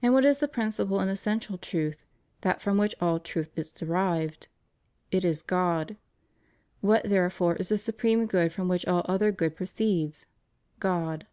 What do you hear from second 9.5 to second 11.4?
proceeds? God.